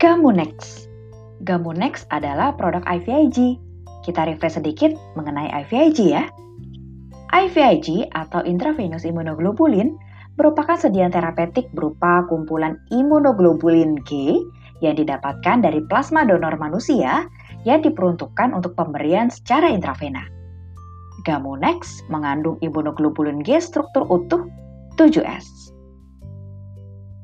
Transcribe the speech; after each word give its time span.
Gamunex. 0.00 0.88
Gamunex 1.44 2.08
adalah 2.08 2.56
produk 2.56 2.80
IVIG. 2.88 3.60
Kita 4.00 4.24
refresh 4.24 4.56
sedikit 4.56 4.96
mengenai 5.12 5.52
IVIG 5.52 6.16
ya. 6.16 6.24
IVIG 7.36 8.08
atau 8.16 8.40
intravenous 8.48 9.04
immunoglobulin 9.04 9.92
merupakan 10.40 10.80
sediaan 10.80 11.12
terapeutik 11.12 11.68
berupa 11.76 12.24
kumpulan 12.32 12.80
imunoglobulin 12.88 14.00
G 14.08 14.40
yang 14.80 14.96
didapatkan 14.96 15.60
dari 15.60 15.84
plasma 15.84 16.24
donor 16.24 16.56
manusia 16.56 17.28
yang 17.68 17.84
diperuntukkan 17.84 18.56
untuk 18.56 18.72
pemberian 18.72 19.28
secara 19.28 19.68
intravena. 19.68 20.24
Gamunex 21.28 22.08
mengandung 22.08 22.56
imunoglobulin 22.64 23.44
G 23.44 23.60
struktur 23.60 24.08
utuh 24.08 24.48
7S. 24.96 25.76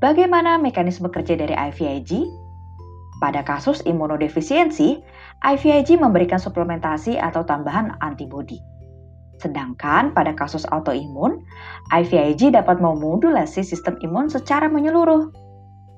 Bagaimana 0.05 0.61
mekanisme 0.61 1.09
kerja 1.09 1.41
dari 1.41 1.57
IVIG? 1.57 2.45
Pada 3.17 3.41
kasus 3.41 3.81
imunodefisiensi, 3.89 5.01
IVIG 5.41 5.97
memberikan 5.97 6.37
suplementasi 6.37 7.17
atau 7.17 7.45
tambahan 7.49 7.97
antibodi. 8.05 8.61
Sedangkan 9.41 10.17
pada 10.17 10.33
kasus 10.33 10.65
autoimun, 10.69 11.45
IVIG 11.93 12.53
dapat 12.53 12.81
memodulasi 12.81 13.65
sistem 13.65 14.01
imun 14.01 14.29
secara 14.33 14.69
menyeluruh. 14.69 15.33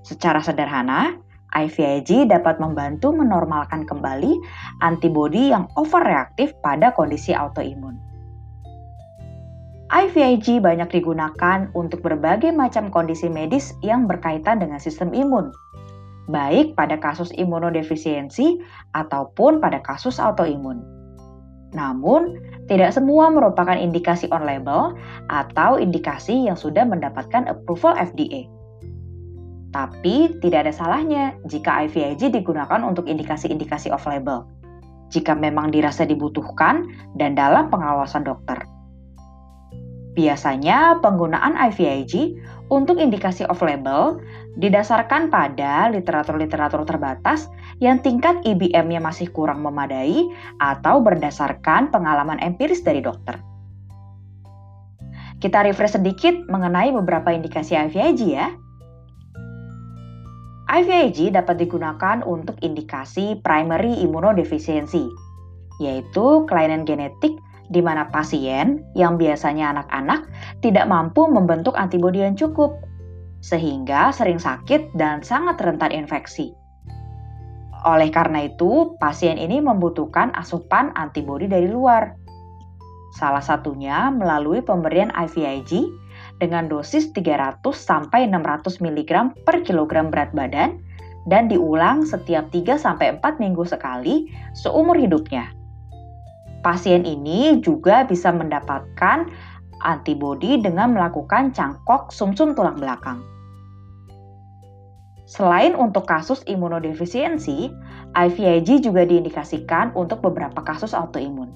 Secara 0.07 0.43
sederhana, 0.43 1.19
IVIG 1.55 2.29
dapat 2.29 2.61
membantu 2.61 3.15
menormalkan 3.15 3.89
kembali 3.89 4.37
antibodi 4.85 5.51
yang 5.55 5.71
overreaktif 5.75 6.55
pada 6.61 6.93
kondisi 6.93 7.33
autoimun. 7.35 7.99
IVIG 9.89 10.61
banyak 10.61 11.01
digunakan 11.01 11.73
untuk 11.73 12.05
berbagai 12.05 12.53
macam 12.53 12.93
kondisi 12.93 13.33
medis 13.33 13.73
yang 13.81 14.05
berkaitan 14.05 14.61
dengan 14.61 14.77
sistem 14.77 15.17
imun, 15.17 15.49
baik 16.29 16.77
pada 16.77 17.01
kasus 17.01 17.33
imunodefisiensi 17.35 18.61
ataupun 18.93 19.59
pada 19.59 19.81
kasus 19.81 20.21
autoimun. 20.21 20.85
Namun, 21.73 22.41
tidak 22.69 22.97
semua 22.97 23.29
merupakan 23.29 23.77
indikasi 23.77 24.29
on 24.33 24.45
label 24.45 24.97
atau 25.29 25.77
indikasi 25.81 26.49
yang 26.49 26.57
sudah 26.57 26.85
mendapatkan 26.85 27.49
approval 27.49 27.97
FDA. 27.97 28.49
Tapi, 29.73 30.41
tidak 30.41 30.69
ada 30.69 30.73
salahnya 30.73 31.37
jika 31.45 31.85
IVIG 31.89 32.33
digunakan 32.33 32.81
untuk 32.81 33.05
indikasi-indikasi 33.05 33.93
off 33.93 34.09
label, 34.09 34.49
jika 35.13 35.33
memang 35.33 35.73
dirasa 35.73 36.05
dibutuhkan 36.05 36.89
dan 37.17 37.37
dalam 37.37 37.69
pengawasan 37.73 38.25
dokter. 38.25 38.68
Biasanya, 40.19 40.99
penggunaan 40.99 41.55
IVIG 41.71 42.43
untuk 42.75 42.99
indikasi 42.99 43.47
off-label 43.47 44.19
didasarkan 44.59 45.31
pada 45.31 45.87
literatur-literatur 45.95 46.83
terbatas 46.83 47.47
yang 47.79 48.03
tingkat 48.03 48.43
IBM-nya 48.43 48.99
masih 48.99 49.31
kurang 49.31 49.63
memadai 49.63 50.27
atau 50.59 50.99
berdasarkan 50.99 51.95
pengalaman 51.95 52.43
empiris 52.43 52.83
dari 52.83 52.99
dokter. 52.99 53.39
Kita 55.39 55.63
refresh 55.63 55.95
sedikit 55.95 56.35
mengenai 56.51 56.91
beberapa 56.91 57.31
indikasi 57.31 57.79
IVIG 57.79 58.21
ya. 58.35 58.51
IVIG 60.67 61.31
dapat 61.31 61.63
digunakan 61.63 62.27
untuk 62.27 62.59
indikasi 62.59 63.39
primary 63.47 64.03
immunodeficiency, 64.03 65.07
yaitu 65.79 66.43
kelainan 66.51 66.83
genetik 66.83 67.39
di 67.69 67.85
mana 67.85 68.09
pasien 68.09 68.85
yang 68.97 69.21
biasanya 69.21 69.77
anak-anak 69.77 70.29
tidak 70.65 70.89
mampu 70.89 71.29
membentuk 71.29 71.77
antibodi 71.77 72.25
yang 72.25 72.35
cukup, 72.35 72.81
sehingga 73.45 74.11
sering 74.11 74.41
sakit 74.41 74.97
dan 74.97 75.21
sangat 75.21 75.61
rentan 75.61 75.93
infeksi. 75.93 76.57
Oleh 77.87 78.11
karena 78.11 78.51
itu, 78.51 78.99
pasien 78.99 79.39
ini 79.39 79.63
membutuhkan 79.63 80.35
asupan 80.35 80.91
antibodi 80.99 81.47
dari 81.47 81.71
luar. 81.71 82.19
Salah 83.15 83.45
satunya 83.45 84.11
melalui 84.11 84.61
pemberian 84.61 85.15
IVIG 85.15 85.87
dengan 86.43 86.67
dosis 86.67 87.15
300 87.15 87.63
sampai 87.73 88.27
600 88.27 88.83
mg 88.83 89.11
per 89.47 89.63
kilogram 89.63 90.11
berat 90.11 90.35
badan 90.35 90.83
dan 91.31 91.47
diulang 91.47 92.03
setiap 92.05 92.51
3 92.51 92.79
sampai 92.79 93.17
4 93.21 93.43
minggu 93.43 93.63
sekali 93.67 94.31
seumur 94.55 94.97
hidupnya 94.99 95.58
pasien 96.63 97.07
ini 97.07 97.63
juga 97.63 98.05
bisa 98.07 98.35
mendapatkan 98.35 99.29
antibodi 99.83 100.59
dengan 100.59 100.95
melakukan 100.95 101.55
cangkok 101.55 102.11
sumsum 102.11 102.53
-sum 102.53 102.59
tulang 102.59 102.79
belakang. 102.79 103.23
Selain 105.29 105.77
untuk 105.77 106.09
kasus 106.09 106.41
imunodefisiensi, 106.49 107.69
IVIG 108.17 108.81
juga 108.81 109.05
diindikasikan 109.05 109.93
untuk 109.93 110.25
beberapa 110.25 110.65
kasus 110.65 110.97
autoimun. 110.97 111.53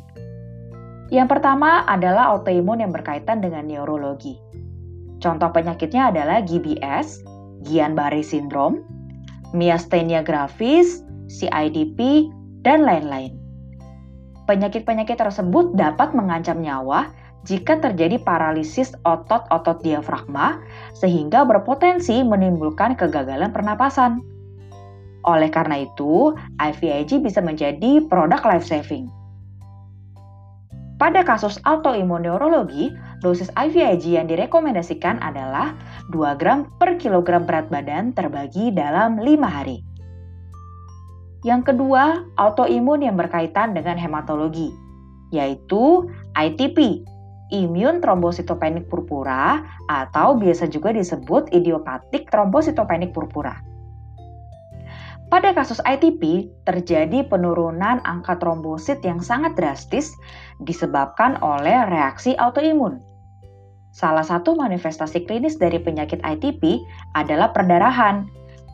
Yang 1.08 1.28
pertama 1.36 1.80
adalah 1.88 2.36
autoimun 2.36 2.84
yang 2.84 2.92
berkaitan 2.92 3.40
dengan 3.40 3.64
neurologi. 3.64 4.36
Contoh 5.24 5.48
penyakitnya 5.56 6.12
adalah 6.12 6.44
GBS, 6.44 7.24
Guillain-Barré 7.64 8.20
syndrome, 8.20 8.84
myasthenia 9.56 10.20
gravis, 10.20 11.00
CIDP, 11.32 12.28
dan 12.60 12.84
lain-lain. 12.84 13.41
Penyakit-penyakit 14.50 15.18
tersebut 15.18 15.78
dapat 15.78 16.12
mengancam 16.18 16.58
nyawa 16.58 17.14
jika 17.46 17.78
terjadi 17.78 18.22
paralisis 18.22 18.94
otot-otot 19.02 19.82
diafragma 19.82 20.62
sehingga 20.94 21.42
berpotensi 21.46 22.22
menimbulkan 22.22 22.94
kegagalan 22.98 23.50
pernapasan. 23.50 24.22
Oleh 25.22 25.50
karena 25.54 25.86
itu, 25.86 26.34
IVIG 26.58 27.22
bisa 27.22 27.38
menjadi 27.38 28.02
produk 28.10 28.42
life 28.42 28.66
saving. 28.66 29.06
Pada 30.98 31.26
kasus 31.26 31.58
autoimun 31.66 32.22
neurologi, 32.26 32.94
dosis 33.22 33.50
IVIG 33.58 34.18
yang 34.18 34.30
direkomendasikan 34.30 35.18
adalah 35.18 35.74
2 36.14 36.38
gram 36.38 36.70
per 36.78 36.94
kilogram 36.98 37.42
berat 37.42 37.66
badan 37.70 38.14
terbagi 38.14 38.70
dalam 38.70 39.18
5 39.18 39.26
hari. 39.46 39.82
Yang 41.42 41.74
kedua, 41.74 42.22
autoimun 42.38 43.02
yang 43.02 43.18
berkaitan 43.18 43.74
dengan 43.74 43.98
hematologi, 43.98 44.70
yaitu 45.34 46.06
ITP, 46.38 47.02
immune 47.50 47.98
thrombocytopenic 47.98 48.86
purpura 48.86 49.66
atau 49.90 50.38
biasa 50.38 50.70
juga 50.70 50.94
disebut 50.94 51.50
idiopathic 51.50 52.30
thrombocytopenic 52.30 53.10
purpura. 53.10 53.58
Pada 55.32 55.56
kasus 55.56 55.80
ITP, 55.88 56.52
terjadi 56.68 57.24
penurunan 57.24 58.04
angka 58.04 58.36
trombosit 58.36 59.00
yang 59.00 59.18
sangat 59.18 59.56
drastis 59.56 60.12
disebabkan 60.60 61.40
oleh 61.40 61.88
reaksi 61.88 62.36
autoimun. 62.36 63.00
Salah 63.96 64.24
satu 64.24 64.52
manifestasi 64.56 65.24
klinis 65.24 65.56
dari 65.56 65.80
penyakit 65.80 66.20
ITP 66.20 66.84
adalah 67.16 67.48
perdarahan, 67.52 68.28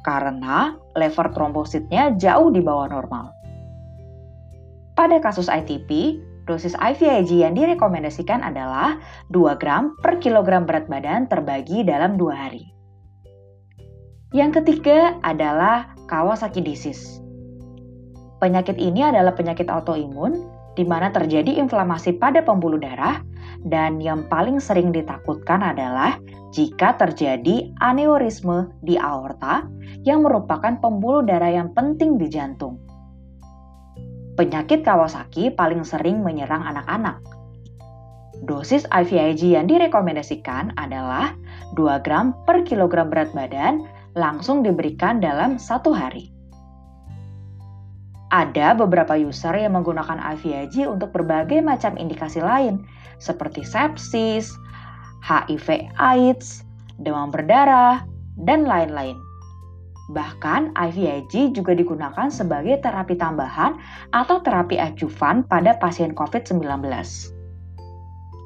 karena 0.09 0.73
lever 0.97 1.29
trombositnya 1.37 2.17
jauh 2.17 2.49
di 2.49 2.65
bawah 2.65 2.89
normal. 2.89 3.29
Pada 4.97 5.21
kasus 5.21 5.53
ITP, 5.53 6.17
dosis 6.49 6.73
IVIG 6.81 7.45
yang 7.45 7.53
direkomendasikan 7.53 8.41
adalah 8.41 8.97
2 9.37 9.61
gram 9.61 9.93
per 10.01 10.17
kilogram 10.17 10.65
berat 10.65 10.89
badan 10.89 11.29
terbagi 11.29 11.85
dalam 11.85 12.17
dua 12.17 12.49
hari. 12.49 12.65
Yang 14.33 14.65
ketiga 14.65 15.21
adalah 15.21 15.93
Kawasaki 16.09 16.65
disease. 16.65 17.21
Penyakit 18.41 18.81
ini 18.81 19.05
adalah 19.05 19.37
penyakit 19.37 19.69
autoimun 19.69 20.49
di 20.79 20.87
mana 20.87 21.11
terjadi 21.11 21.59
inflamasi 21.59 22.15
pada 22.15 22.39
pembuluh 22.47 22.79
darah 22.79 23.19
dan 23.67 23.99
yang 23.99 24.23
paling 24.31 24.63
sering 24.63 24.95
ditakutkan 24.95 25.59
adalah 25.59 26.23
jika 26.55 26.95
terjadi 26.95 27.75
aneurisme 27.83 28.71
di 28.87 28.95
aorta 28.95 29.67
yang 30.07 30.23
merupakan 30.23 30.79
pembuluh 30.79 31.27
darah 31.27 31.51
yang 31.51 31.75
penting 31.75 32.15
di 32.15 32.31
jantung. 32.31 32.79
Penyakit 34.39 34.87
Kawasaki 34.87 35.51
paling 35.51 35.83
sering 35.83 36.23
menyerang 36.23 36.63
anak-anak. 36.63 37.19
Dosis 38.47 38.87
IVIG 38.95 39.59
yang 39.59 39.67
direkomendasikan 39.67 40.79
adalah 40.79 41.35
2 41.75 42.07
gram 42.07 42.31
per 42.47 42.63
kilogram 42.63 43.11
berat 43.11 43.35
badan 43.35 43.83
langsung 44.15 44.63
diberikan 44.63 45.19
dalam 45.19 45.59
satu 45.59 45.91
hari. 45.91 46.38
Ada 48.29 48.77
beberapa 48.77 49.17
user 49.17 49.57
yang 49.57 49.73
menggunakan 49.73 50.21
IVIG 50.37 50.85
untuk 50.85 51.17
berbagai 51.17 51.65
macam 51.65 51.97
indikasi 51.97 52.45
lain, 52.45 52.85
seperti 53.17 53.65
sepsis, 53.65 54.53
HIV 55.25 55.89
AIDS, 55.97 56.61
demam 57.01 57.33
berdarah, 57.33 58.05
dan 58.37 58.69
lain-lain. 58.69 59.17
Bahkan 60.13 60.73
IVIG 60.77 61.53
juga 61.53 61.77
digunakan 61.77 62.29
sebagai 62.33 62.81
terapi 62.81 63.17
tambahan 63.17 63.77
atau 64.13 64.41
terapi 64.41 64.81
adjuvan 64.81 65.45
pada 65.45 65.77
pasien 65.77 66.17
COVID-19. 66.17 66.65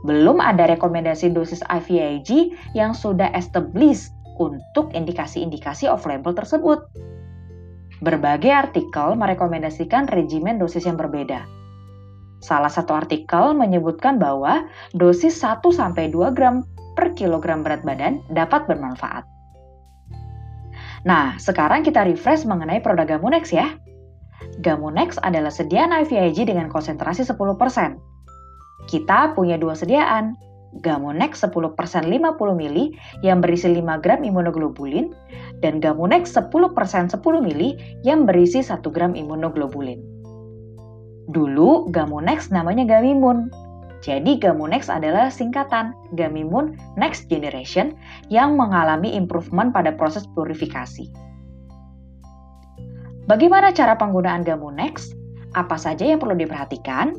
Belum 0.03 0.43
ada 0.43 0.67
rekomendasi 0.67 1.31
dosis 1.31 1.63
IVIG 1.71 2.55
yang 2.75 2.91
sudah 2.91 3.31
established 3.35 4.11
untuk 4.43 4.91
indikasi-indikasi 4.91 5.87
off-label 5.87 6.35
tersebut. 6.35 6.83
Berbagai 8.03 8.51
artikel 8.51 9.15
merekomendasikan 9.15 10.11
regimen 10.11 10.59
dosis 10.59 10.83
yang 10.91 10.99
berbeda. 10.99 11.47
Salah 12.43 12.71
satu 12.71 12.99
artikel 12.99 13.55
menyebutkan 13.55 14.19
bahwa 14.19 14.67
dosis 14.91 15.39
1-2 15.39 16.11
gram 16.35 16.67
per 16.99 17.15
kilogram 17.15 17.63
berat 17.63 17.87
badan 17.87 18.19
dapat 18.35 18.67
bermanfaat. 18.67 19.23
Nah, 21.07 21.39
sekarang 21.39 21.87
kita 21.87 22.03
refresh 22.03 22.43
mengenai 22.43 22.83
produk 22.83 23.07
Gamunex 23.17 23.55
ya. 23.55 23.71
Gamunex 24.59 25.23
adalah 25.23 25.55
sediaan 25.55 25.95
IVIG 25.95 26.51
dengan 26.51 26.67
konsentrasi 26.67 27.23
10%. 27.23 27.39
Kita 28.91 29.31
punya 29.39 29.55
dua 29.55 29.79
sediaan, 29.79 30.35
Gamunex 30.81 31.45
10% 31.45 31.53
50 31.53 32.09
ml 32.57 32.79
yang 33.21 33.45
berisi 33.45 33.69
5 33.69 33.85
gram 34.01 34.25
imunoglobulin 34.25 35.13
dan 35.61 35.85
Gamunex 35.85 36.33
10% 36.33 37.13
10 37.13 37.21
ml 37.21 37.63
yang 38.01 38.25
berisi 38.25 38.65
1 38.65 38.81
gram 38.89 39.13
imunoglobulin. 39.13 40.01
Dulu 41.29 41.93
Gamunex 41.93 42.49
namanya 42.49 42.89
Gamimun. 42.89 43.53
Jadi 44.03 44.41
Gamunex 44.41 44.91
adalah 44.91 45.31
singkatan 45.31 45.95
Gamimun 46.19 46.75
Next 46.99 47.31
Generation 47.31 47.95
yang 48.33 48.59
mengalami 48.59 49.15
improvement 49.15 49.71
pada 49.71 49.95
proses 49.95 50.27
purifikasi. 50.35 51.07
Bagaimana 53.31 53.71
cara 53.71 53.95
penggunaan 53.95 54.43
Gamunex? 54.43 55.15
Apa 55.55 55.79
saja 55.79 56.03
yang 56.03 56.19
perlu 56.19 56.35
diperhatikan? 56.35 57.15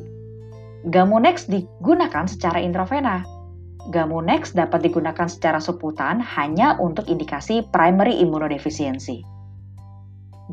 Gamunex 0.92 1.48
digunakan 1.48 2.28
secara 2.28 2.60
intravena 2.60 3.24
Gamunex 3.92 4.56
dapat 4.56 4.80
digunakan 4.80 5.28
secara 5.28 5.60
seputan 5.60 6.16
hanya 6.16 6.80
untuk 6.80 7.04
indikasi 7.04 7.60
primary 7.68 8.16
immunodeficiency. 8.16 9.20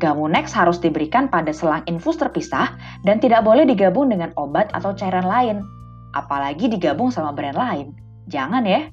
Gamunex 0.00 0.52
harus 0.52 0.80
diberikan 0.80 1.28
pada 1.28 1.52
selang 1.52 1.84
infus 1.88 2.20
terpisah 2.20 2.76
dan 3.04 3.20
tidak 3.20 3.44
boleh 3.44 3.64
digabung 3.64 4.12
dengan 4.12 4.32
obat 4.36 4.68
atau 4.76 4.92
cairan 4.92 5.24
lain, 5.24 5.56
apalagi 6.12 6.68
digabung 6.68 7.08
sama 7.08 7.32
brand 7.32 7.56
lain. 7.56 7.86
Jangan 8.28 8.64
ya. 8.68 8.88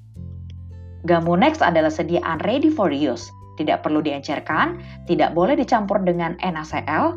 Gamunex 1.08 1.64
adalah 1.64 1.92
sediaan 1.92 2.44
ready 2.44 2.68
for 2.68 2.92
use, 2.92 3.32
tidak 3.56 3.84
perlu 3.84 4.04
diencerkan, 4.04 4.80
tidak 5.08 5.32
boleh 5.32 5.56
dicampur 5.56 6.00
dengan 6.04 6.36
NaCl, 6.44 7.16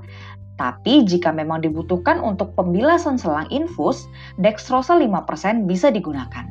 tapi 0.61 1.03
jika 1.03 1.35
memang 1.35 1.65
dibutuhkan 1.65 2.23
untuk 2.23 2.55
pembilasan 2.55 3.19
selang 3.19 3.51
infus, 3.51 4.07
dextrosa 4.39 4.95
5% 4.95 5.67
bisa 5.67 5.91
digunakan. 5.91 6.47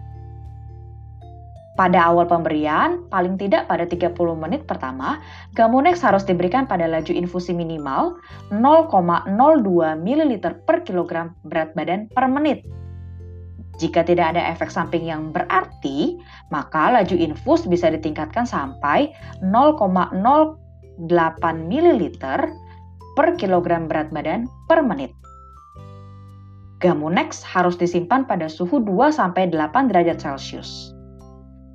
Pada 1.82 2.14
awal 2.14 2.30
pemberian, 2.30 3.10
paling 3.10 3.42
tidak 3.42 3.66
pada 3.66 3.90
30 3.90 4.14
menit 4.38 4.70
pertama, 4.70 5.18
Gamunex 5.58 5.98
harus 6.06 6.22
diberikan 6.22 6.70
pada 6.70 6.86
laju 6.86 7.10
infusi 7.10 7.58
minimal 7.58 8.22
0,02 8.54 9.26
ml 9.98 10.32
per 10.62 10.86
kilogram 10.86 11.34
berat 11.42 11.74
badan 11.74 12.06
per 12.14 12.30
menit. 12.30 12.62
Jika 13.82 14.06
tidak 14.06 14.38
ada 14.38 14.46
efek 14.54 14.70
samping 14.70 15.10
yang 15.10 15.34
berarti, 15.34 16.22
maka 16.54 16.94
laju 17.02 17.18
infus 17.18 17.66
bisa 17.66 17.90
ditingkatkan 17.90 18.46
sampai 18.46 19.10
0,08 19.42 20.22
ml 21.66 22.02
per 23.18 23.28
kilogram 23.42 23.90
berat 23.90 24.14
badan 24.14 24.46
per 24.70 24.86
menit. 24.86 25.18
Gamunex 26.78 27.42
harus 27.42 27.74
disimpan 27.74 28.30
pada 28.30 28.46
suhu 28.46 28.78
2-8 28.86 29.34
derajat 29.90 30.22
Celcius 30.22 31.01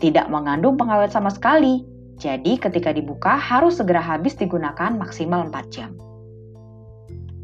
tidak 0.00 0.28
mengandung 0.28 0.76
pengawet 0.76 1.12
sama 1.12 1.32
sekali. 1.32 1.84
Jadi 2.16 2.56
ketika 2.56 2.96
dibuka 2.96 3.36
harus 3.36 3.76
segera 3.76 4.00
habis 4.00 4.36
digunakan 4.36 4.96
maksimal 4.96 5.48
4 5.52 5.74
jam. 5.74 5.92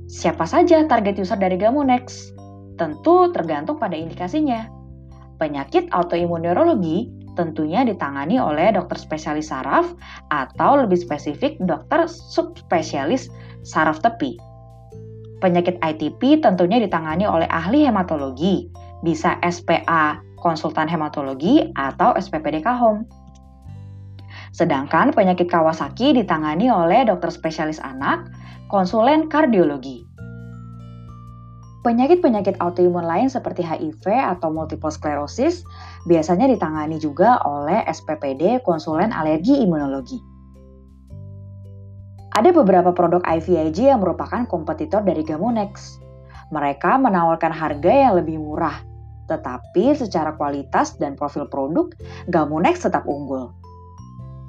Siapa 0.08 0.44
saja 0.44 0.84
target 0.88 1.20
user 1.20 1.36
dari 1.36 1.56
Gamunex? 1.60 2.32
Tentu 2.80 3.32
tergantung 3.32 3.76
pada 3.76 3.96
indikasinya. 3.96 4.68
Penyakit 5.36 5.92
autoimun 5.92 6.44
neurologi 6.44 7.08
tentunya 7.32 7.84
ditangani 7.84 8.36
oleh 8.36 8.76
dokter 8.76 9.00
spesialis 9.00 9.48
saraf 9.48 9.92
atau 10.28 10.84
lebih 10.84 11.00
spesifik 11.00 11.56
dokter 11.64 12.04
subspesialis 12.08 13.32
saraf 13.64 14.00
tepi. 14.04 14.36
Penyakit 15.40 15.80
ITP 15.82 16.38
tentunya 16.44 16.78
ditangani 16.78 17.26
oleh 17.26 17.48
ahli 17.50 17.82
hematologi, 17.82 18.70
bisa 19.02 19.40
SPA 19.42 20.22
konsultan 20.42 20.90
hematologi, 20.90 21.70
atau 21.78 22.18
SPPDK 22.18 22.66
Home. 22.82 23.06
Sedangkan 24.50 25.14
penyakit 25.14 25.48
Kawasaki 25.48 26.12
ditangani 26.12 26.68
oleh 26.68 27.06
dokter 27.08 27.30
spesialis 27.30 27.80
anak, 27.80 28.28
konsulen 28.68 29.30
kardiologi. 29.30 30.04
Penyakit-penyakit 31.82 32.62
autoimun 32.62 33.02
lain 33.02 33.26
seperti 33.26 33.66
HIV 33.66 34.06
atau 34.06 34.54
multiple 34.54 34.92
sclerosis 34.92 35.66
biasanya 36.06 36.46
ditangani 36.46 36.98
juga 37.02 37.42
oleh 37.42 37.82
SPPD 37.90 38.62
konsulen 38.62 39.10
alergi 39.10 39.58
imunologi. 39.58 40.20
Ada 42.32 42.54
beberapa 42.54 42.94
produk 42.94 43.20
IVIG 43.26 43.92
yang 43.92 44.00
merupakan 44.00 44.46
kompetitor 44.46 45.02
dari 45.02 45.26
Gamunex. 45.26 45.98
Mereka 46.54 47.02
menawarkan 47.02 47.50
harga 47.50 47.92
yang 47.92 48.14
lebih 48.16 48.40
murah 48.40 48.91
tetapi 49.30 49.94
secara 49.94 50.34
kualitas 50.34 50.98
dan 50.98 51.14
profil 51.14 51.46
produk, 51.46 51.90
Gamunex 52.30 52.82
tetap 52.86 53.06
unggul. 53.06 53.54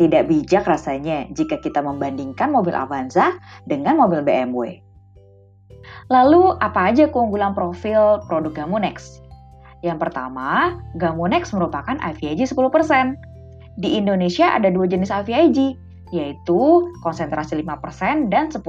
Tidak 0.02 0.26
bijak 0.26 0.66
rasanya 0.66 1.30
jika 1.38 1.62
kita 1.62 1.78
membandingkan 1.78 2.50
mobil 2.50 2.74
Avanza 2.74 3.38
dengan 3.70 4.02
mobil 4.02 4.26
BMW. 4.26 4.82
Lalu, 6.10 6.58
apa 6.58 6.90
aja 6.90 7.06
keunggulan 7.12 7.54
profil 7.54 8.24
produk 8.26 8.66
Gamunex? 8.66 9.22
Yang 9.84 10.10
pertama, 10.10 10.80
Gamunex 10.98 11.52
merupakan 11.52 12.00
IVIG 12.00 12.48
10%. 12.50 12.58
Di 13.78 14.00
Indonesia 14.00 14.56
ada 14.56 14.72
dua 14.72 14.88
jenis 14.88 15.12
IVIG, 15.12 15.76
yaitu 16.14 16.88
konsentrasi 17.04 17.60
5% 17.62 18.32
dan 18.32 18.48
10%. 18.48 18.64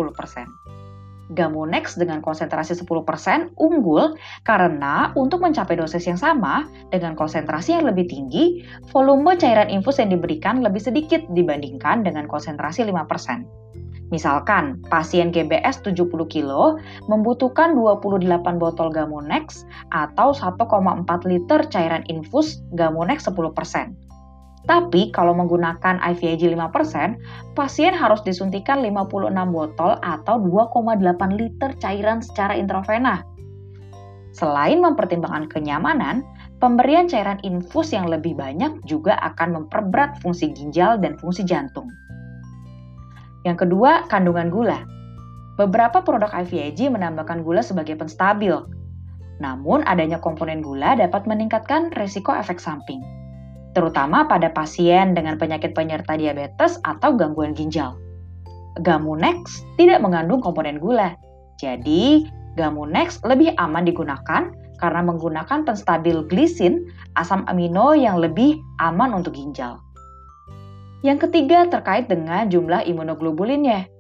Gamunex 1.33 1.97
dengan 1.97 2.21
konsentrasi 2.21 2.77
10% 2.77 3.57
unggul 3.57 4.19
karena 4.45 5.15
untuk 5.17 5.41
mencapai 5.41 5.81
dosis 5.81 6.05
yang 6.05 6.21
sama 6.21 6.69
dengan 6.93 7.17
konsentrasi 7.17 7.73
yang 7.73 7.89
lebih 7.89 8.05
tinggi, 8.05 8.67
volume 8.93 9.39
cairan 9.41 9.73
infus 9.73 10.03
yang 10.03 10.13
diberikan 10.13 10.61
lebih 10.61 10.85
sedikit 10.85 11.25
dibandingkan 11.33 12.05
dengan 12.05 12.29
konsentrasi 12.29 12.85
5%. 12.85 13.65
Misalkan, 14.13 14.85
pasien 14.93 15.33
GBS 15.33 15.81
70 15.81 16.07
kg 16.29 16.77
membutuhkan 17.09 17.73
28 17.73 18.61
botol 18.61 18.93
Gamunex 18.93 19.65
atau 19.91 20.37
1,4 20.37 20.61
liter 21.25 21.61
cairan 21.73 22.05
infus 22.13 22.61
Gamunex 22.77 23.25
10%. 23.27 24.04
Tapi 24.65 25.13
kalau 25.13 25.37
menggunakan 25.37 26.01
IVIG 26.01 26.49
5%, 26.57 27.53
pasien 27.53 27.93
harus 27.93 28.25
disuntikan 28.25 28.81
56 28.81 29.29
botol 29.53 30.01
atau 30.01 30.41
2,8 30.41 31.37
liter 31.37 31.71
cairan 31.77 32.25
secara 32.25 32.57
intravena. 32.57 33.21
Selain 34.33 34.81
mempertimbangkan 34.81 35.53
kenyamanan, 35.53 36.25
pemberian 36.65 37.05
cairan 37.05 37.39
infus 37.45 37.93
yang 37.93 38.09
lebih 38.09 38.35
banyak 38.35 38.73
juga 38.89 39.21
akan 39.21 39.63
memperberat 39.63 40.19
fungsi 40.25 40.51
ginjal 40.57 40.97
dan 40.97 41.21
fungsi 41.21 41.45
jantung. 41.45 41.87
Yang 43.45 43.69
kedua, 43.69 44.09
kandungan 44.09 44.49
gula. 44.49 44.81
Beberapa 45.61 46.01
produk 46.01 46.33
IVIG 46.33 46.89
menambahkan 46.89 47.45
gula 47.45 47.61
sebagai 47.61 48.01
penstabil. 48.01 48.65
Namun, 49.45 49.85
adanya 49.85 50.17
komponen 50.19 50.65
gula 50.65 50.97
dapat 50.97 51.29
meningkatkan 51.29 51.93
risiko 51.95 52.33
efek 52.33 52.57
samping 52.57 53.05
terutama 53.75 54.25
pada 54.31 54.49
pasien 54.55 55.13
dengan 55.13 55.37
penyakit 55.37 55.75
penyerta 55.75 56.15
diabetes 56.15 56.79
atau 56.87 57.13
gangguan 57.19 57.53
ginjal. 57.53 57.99
Gamunex 58.83 59.63
tidak 59.79 60.03
mengandung 60.03 60.43
komponen 60.43 60.83
gula, 60.83 61.15
jadi 61.59 62.27
Gamunex 62.55 63.23
lebih 63.27 63.55
aman 63.59 63.83
digunakan 63.83 64.55
karena 64.79 65.01
menggunakan 65.03 65.67
penstabil 65.67 66.27
glisin, 66.31 66.87
asam 67.19 67.43
amino 67.51 67.95
yang 67.95 68.19
lebih 68.19 68.59
aman 68.79 69.15
untuk 69.15 69.35
ginjal. 69.35 69.83
Yang 71.03 71.29
ketiga 71.29 71.69
terkait 71.69 72.07
dengan 72.07 72.49
jumlah 72.49 72.87
imunoglobulinnya. 72.87 73.91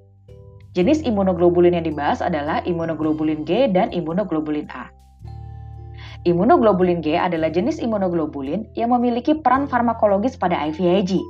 Jenis 0.74 1.06
imunoglobulin 1.06 1.78
yang 1.78 1.86
dibahas 1.86 2.18
adalah 2.18 2.58
imunoglobulin 2.66 3.46
G 3.46 3.70
dan 3.70 3.94
imunoglobulin 3.94 4.66
A. 4.74 4.90
Imunoglobulin 6.24 7.04
G 7.04 7.20
adalah 7.20 7.52
jenis 7.52 7.76
imunoglobulin 7.84 8.72
yang 8.80 8.96
memiliki 8.96 9.36
peran 9.44 9.68
farmakologis 9.68 10.40
pada 10.40 10.56
IVIG. 10.56 11.20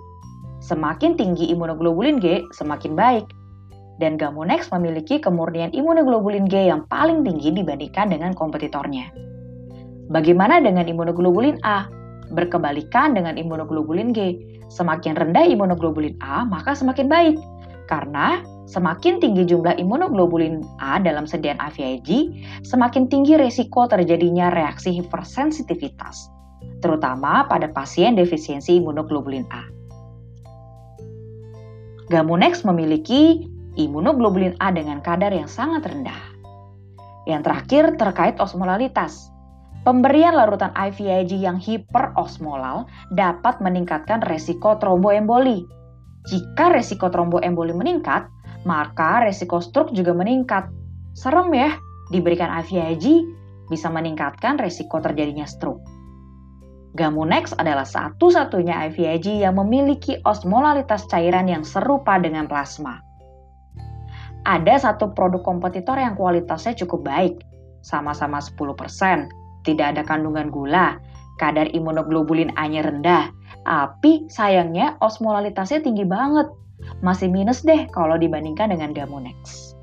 Semakin 0.62 1.18
tinggi 1.18 1.50
imunoglobulin 1.50 2.22
G, 2.22 2.46
semakin 2.54 2.94
baik. 2.94 3.26
Dan 3.98 4.14
Gamunex 4.14 4.70
memiliki 4.70 5.18
kemurnian 5.18 5.74
imunoglobulin 5.74 6.46
G 6.46 6.70
yang 6.70 6.86
paling 6.86 7.26
tinggi 7.26 7.50
dibandingkan 7.50 8.14
dengan 8.14 8.38
kompetitornya. 8.38 9.10
Bagaimana 10.14 10.62
dengan 10.62 10.86
imunoglobulin 10.86 11.58
A? 11.66 11.90
Berkebalikan 12.30 13.18
dengan 13.18 13.34
imunoglobulin 13.34 14.14
G, 14.14 14.38
semakin 14.70 15.18
rendah 15.18 15.42
imunoglobulin 15.42 16.22
A 16.22 16.46
maka 16.46 16.70
semakin 16.70 17.10
baik. 17.10 17.36
Karena 17.90 18.46
Semakin 18.64 19.20
tinggi 19.20 19.44
jumlah 19.44 19.76
imunoglobulin 19.76 20.64
A 20.80 20.96
dalam 20.96 21.28
sediaan 21.28 21.60
IVIG, 21.60 22.32
semakin 22.64 23.12
tinggi 23.12 23.36
resiko 23.36 23.84
terjadinya 23.84 24.48
reaksi 24.48 24.88
hipersensitivitas, 24.96 26.32
terutama 26.80 27.44
pada 27.44 27.68
pasien 27.68 28.16
defisiensi 28.16 28.80
imunoglobulin 28.80 29.44
A. 29.52 29.62
Gamunex 32.08 32.64
memiliki 32.64 33.44
imunoglobulin 33.76 34.56
A 34.60 34.72
dengan 34.72 35.04
kadar 35.04 35.32
yang 35.32 35.48
sangat 35.48 35.84
rendah. 35.84 36.20
Yang 37.28 37.42
terakhir 37.44 37.84
terkait 38.00 38.36
osmolalitas. 38.40 39.32
Pemberian 39.84 40.32
larutan 40.32 40.72
IVIG 40.72 41.44
yang 41.44 41.60
hiperosmolal 41.60 42.88
dapat 43.12 43.60
meningkatkan 43.60 44.24
resiko 44.24 44.80
tromboemboli. 44.80 45.68
Jika 46.24 46.72
resiko 46.72 47.12
tromboemboli 47.12 47.76
meningkat, 47.76 48.24
maka 48.64 49.24
resiko 49.24 49.60
stroke 49.60 49.92
juga 49.92 50.12
meningkat. 50.16 50.68
Serem 51.14 51.52
ya, 51.54 51.76
diberikan 52.10 52.50
IVIG 52.64 53.24
bisa 53.68 53.88
meningkatkan 53.88 54.60
resiko 54.60 55.00
terjadinya 55.00 55.46
stroke. 55.48 55.80
Gamunex 56.94 57.50
adalah 57.58 57.82
satu-satunya 57.82 58.90
IVIG 58.90 59.42
yang 59.42 59.58
memiliki 59.58 60.22
osmolalitas 60.22 61.06
cairan 61.10 61.50
yang 61.50 61.66
serupa 61.66 62.22
dengan 62.22 62.46
plasma. 62.46 63.02
Ada 64.46 64.90
satu 64.90 65.10
produk 65.16 65.42
kompetitor 65.42 65.98
yang 65.98 66.14
kualitasnya 66.14 66.76
cukup 66.84 67.02
baik, 67.08 67.34
sama-sama 67.82 68.38
10%, 68.38 69.26
tidak 69.66 69.86
ada 69.96 70.02
kandungan 70.06 70.52
gula, 70.52 71.00
kadar 71.40 71.66
imunoglobulin 71.74 72.54
A-nya 72.54 72.86
rendah, 72.86 73.32
tapi 73.66 74.28
sayangnya 74.30 74.94
osmolalitasnya 75.02 75.82
tinggi 75.82 76.06
banget, 76.06 76.46
masih 77.00 77.28
minus 77.28 77.62
deh 77.62 77.86
kalau 77.92 78.16
dibandingkan 78.16 78.72
dengan 78.72 78.96
Gamunex. 78.96 79.74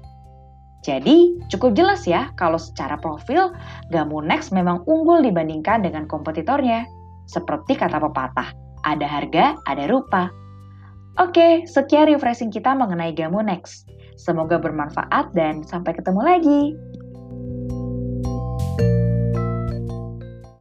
Jadi, 0.82 1.38
cukup 1.54 1.78
jelas 1.78 2.10
ya 2.10 2.34
kalau 2.42 2.58
secara 2.58 2.98
profil 2.98 3.54
Gamunex 3.94 4.50
memang 4.50 4.82
unggul 4.90 5.22
dibandingkan 5.22 5.86
dengan 5.86 6.10
kompetitornya. 6.10 6.90
Seperti 7.30 7.78
kata 7.78 8.02
pepatah, 8.02 8.50
ada 8.82 9.06
harga, 9.06 9.62
ada 9.70 9.86
rupa. 9.86 10.34
Oke, 11.22 11.70
sekian 11.70 12.10
refreshing 12.10 12.50
kita 12.50 12.74
mengenai 12.74 13.14
Gamunex. 13.14 13.86
Semoga 14.18 14.58
bermanfaat 14.58 15.34
dan 15.38 15.62
sampai 15.62 15.94
ketemu 15.94 16.22
lagi. 16.26 16.62